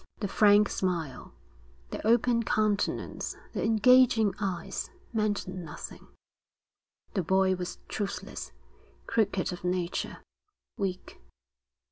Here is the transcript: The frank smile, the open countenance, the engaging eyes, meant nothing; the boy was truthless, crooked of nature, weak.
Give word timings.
The 0.19 0.27
frank 0.27 0.67
smile, 0.67 1.31
the 1.91 2.03
open 2.07 2.41
countenance, 2.41 3.35
the 3.53 3.63
engaging 3.63 4.33
eyes, 4.39 4.89
meant 5.13 5.47
nothing; 5.47 6.07
the 7.13 7.21
boy 7.21 7.53
was 7.53 7.77
truthless, 7.87 8.51
crooked 9.05 9.53
of 9.53 9.63
nature, 9.63 10.23
weak. 10.75 11.21